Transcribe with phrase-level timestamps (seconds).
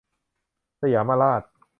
[0.81, 1.43] สยามราช